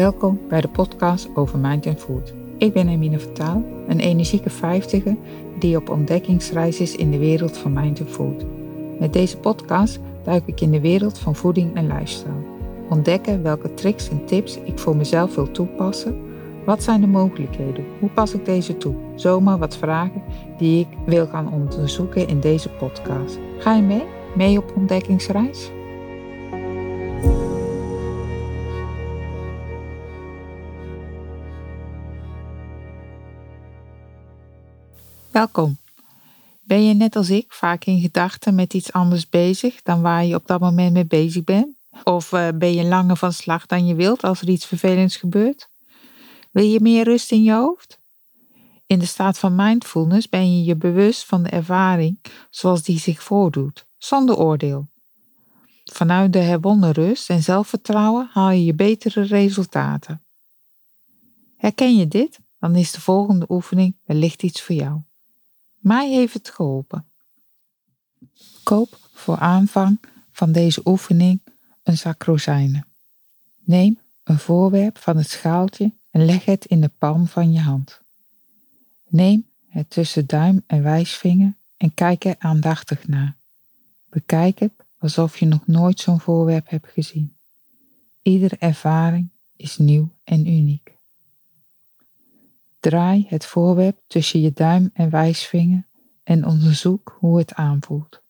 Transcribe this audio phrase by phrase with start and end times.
[0.00, 2.34] Welkom bij de podcast over Mind and Food.
[2.58, 5.16] Ik ben Emine Vertaal, een energieke vijftiger
[5.58, 8.44] die op ontdekkingsreis is in de wereld van Mind and Food.
[8.98, 12.44] Met deze podcast duik ik in de wereld van voeding en lifestyle.
[12.88, 16.20] Ontdekken welke tricks en tips ik voor mezelf wil toepassen.
[16.64, 17.84] Wat zijn de mogelijkheden?
[17.98, 18.94] Hoe pas ik deze toe?
[19.14, 20.22] Zomaar wat vragen
[20.58, 23.38] die ik wil gaan onderzoeken in deze podcast.
[23.58, 24.04] Ga je mee?
[24.34, 25.70] Mee op ontdekkingsreis?
[35.30, 35.78] Welkom.
[36.60, 40.34] Ben je net als ik vaak in gedachten met iets anders bezig dan waar je
[40.34, 41.76] op dat moment mee bezig bent?
[42.04, 45.68] Of uh, ben je langer van slag dan je wilt als er iets vervelends gebeurt?
[46.50, 47.98] Wil je meer rust in je hoofd?
[48.86, 53.22] In de staat van mindfulness ben je je bewust van de ervaring zoals die zich
[53.22, 54.88] voordoet, zonder oordeel.
[55.84, 60.22] Vanuit de herwonnen rust en zelfvertrouwen haal je je betere resultaten.
[61.56, 62.38] Herken je dit?
[62.58, 65.00] Dan is de volgende oefening wellicht iets voor jou.
[65.80, 67.06] Mij heeft het geholpen.
[68.62, 70.00] Koop voor aanvang
[70.30, 71.40] van deze oefening
[71.82, 72.86] een zak rozijnen.
[73.64, 78.00] Neem een voorwerp van het schaaltje en leg het in de palm van je hand.
[79.08, 83.36] Neem het tussen duim en wijsvinger en kijk er aandachtig naar.
[84.08, 87.36] Bekijk het alsof je nog nooit zo'n voorwerp hebt gezien.
[88.22, 90.98] Iedere ervaring is nieuw en uniek.
[92.80, 95.86] Draai het voorwerp tussen je duim en wijsvinger
[96.22, 98.22] en onderzoek hoe het aanvoelt.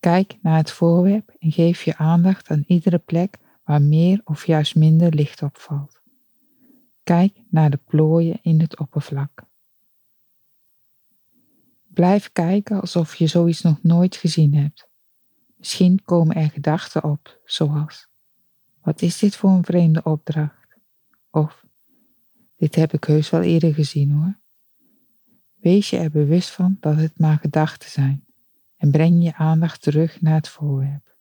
[0.00, 4.74] Kijk naar het voorwerp en geef je aandacht aan iedere plek waar meer of juist
[4.74, 6.00] minder licht opvalt.
[7.02, 9.44] Kijk naar de plooien in het oppervlak.
[11.86, 14.88] Blijf kijken alsof je zoiets nog nooit gezien hebt.
[15.56, 18.08] Misschien komen er gedachten op, zoals:
[18.82, 20.63] Wat is dit voor een vreemde opdracht?
[21.34, 21.66] Of,
[22.56, 24.38] dit heb ik heus wel eerder gezien hoor.
[25.54, 28.24] Wees je er bewust van dat het maar gedachten zijn
[28.76, 31.16] en breng je aandacht terug naar het voorwerp.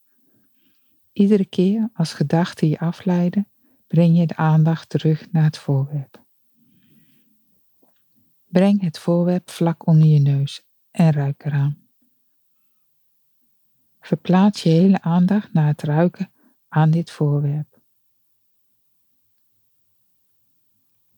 [1.11, 3.47] Iedere keer als gedachten je afleiden,
[3.87, 6.25] breng je de aandacht terug naar het voorwerp.
[8.45, 11.87] Breng het voorwerp vlak onder je neus en ruik eraan.
[13.99, 16.31] Verplaats je hele aandacht naar het ruiken
[16.67, 17.72] aan dit voorwerp.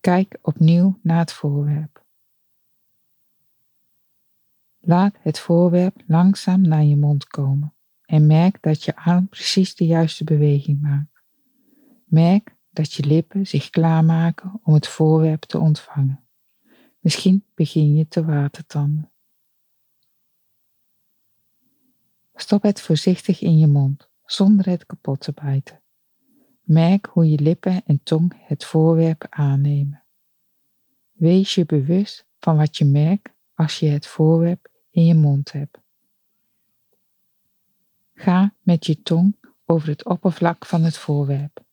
[0.05, 2.05] Kijk opnieuw naar het voorwerp.
[4.79, 9.85] Laat het voorwerp langzaam naar je mond komen en merk dat je arm precies de
[9.85, 11.23] juiste beweging maakt.
[12.05, 16.27] Merk dat je lippen zich klaarmaken om het voorwerp te ontvangen.
[16.99, 19.11] Misschien begin je te watertanden.
[22.33, 25.83] Stop het voorzichtig in je mond, zonder het kapot te bijten.
[26.65, 30.03] Merk hoe je lippen en tong het voorwerp aannemen.
[31.11, 35.77] Wees je bewust van wat je merkt als je het voorwerp in je mond hebt.
[38.13, 41.63] Ga met je tong over het oppervlak van het voorwerp.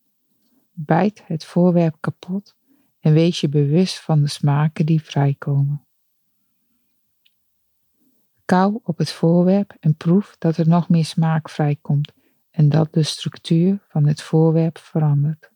[0.72, 2.54] Bijt het voorwerp kapot
[3.00, 5.84] en wees je bewust van de smaken die vrijkomen.
[8.44, 12.12] Kauw op het voorwerp en proef dat er nog meer smaak vrijkomt
[12.52, 15.50] en dat de structuur van het voorwerp verandert.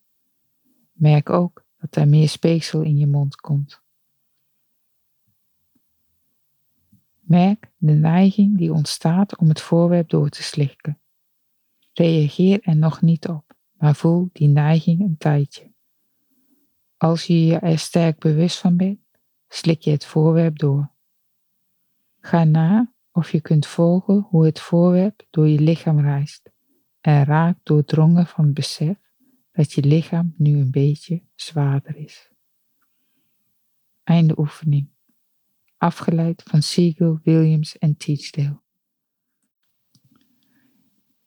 [0.91, 3.81] Merk ook dat er meer speeksel in je mond komt.
[7.19, 10.99] Merk de neiging die ontstaat om het voorwerp door te slikken.
[11.93, 15.71] Reageer er nog niet op, maar voel die neiging een tijdje.
[16.97, 18.99] Als je je er sterk bewust van bent,
[19.47, 20.91] slik je het voorwerp door.
[22.19, 26.55] Ga na of je kunt volgen hoe het voorwerp door je lichaam reist
[27.07, 28.97] en raak doordrongen van het besef
[29.51, 32.29] dat je lichaam nu een beetje zwaarder is.
[34.03, 34.89] Einde oefening.
[35.77, 38.59] Afgeleid van Siegel, Williams en Teachdale.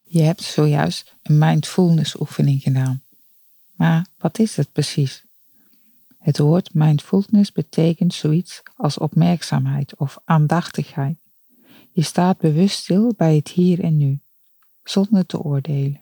[0.01, 3.03] Je hebt zojuist een mindfulness oefening gedaan.
[3.75, 5.25] Maar wat is het precies?
[6.17, 11.17] Het woord mindfulness betekent zoiets als opmerkzaamheid of aandachtigheid.
[11.91, 14.19] Je staat bewust stil bij het hier en nu
[14.91, 16.01] zonder te oordelen.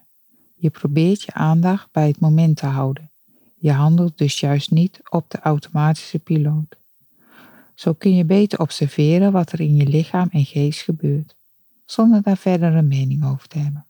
[0.54, 3.10] Je probeert je aandacht bij het moment te houden.
[3.56, 6.76] Je handelt dus juist niet op de automatische piloot.
[7.74, 11.36] Zo kun je beter observeren wat er in je lichaam en geest gebeurt,
[11.86, 13.86] zonder daar verder een mening over te hebben.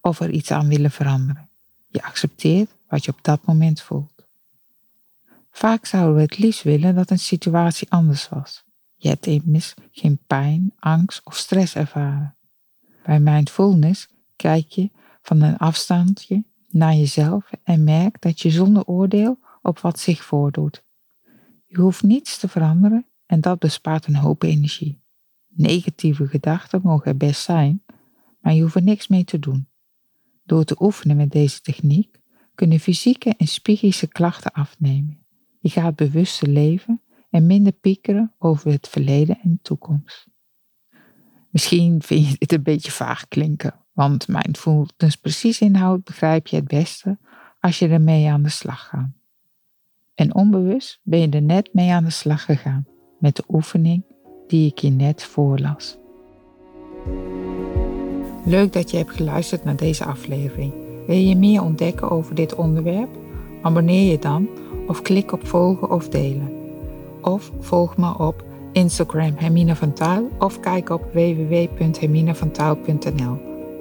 [0.00, 1.48] Of er iets aan willen veranderen.
[1.88, 4.26] Je accepteert wat je op dat moment voelt.
[5.50, 8.64] Vaak zouden we het liefst willen dat een situatie anders was.
[8.96, 12.34] Je hebt immers geen pijn, angst of stress ervaren.
[13.04, 14.90] Bij mindfulness kijk je
[15.22, 20.84] van een afstandje naar jezelf en merk dat je zonder oordeel op wat zich voordoet.
[21.66, 25.02] Je hoeft niets te veranderen en dat bespaart een hoop energie.
[25.48, 27.84] Negatieve gedachten mogen er best zijn,
[28.40, 29.68] maar je hoeft er niks mee te doen.
[30.44, 32.20] Door te oefenen met deze techniek
[32.54, 35.26] kunnen fysieke en psychische klachten afnemen.
[35.60, 40.28] Je gaat bewuster leven en minder piekeren over het verleden en de toekomst.
[41.50, 46.68] Misschien vind je dit een beetje vaag klinken, want mindfulness precies inhoud begrijp je het
[46.68, 47.18] beste
[47.60, 49.08] als je ermee aan de slag gaat.
[50.14, 52.86] En onbewust ben je er net mee aan de slag gegaan
[53.18, 54.04] met de oefening
[54.46, 55.96] die ik je net voorlas.
[58.44, 60.72] Leuk dat je hebt geluisterd naar deze aflevering.
[61.06, 63.18] Wil je meer ontdekken over dit onderwerp?
[63.62, 64.48] Abonneer je dan
[64.86, 66.52] of klik op volgen of delen.
[67.22, 73.55] Of volg me op Instagram Hermine van Taal of kijk op www.herminevantaal.nl.